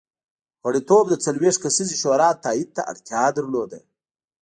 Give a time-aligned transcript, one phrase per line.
[0.65, 3.79] غړیتوب د څلوېښت کسیزې شورا تایید ته اړتیا درلوده.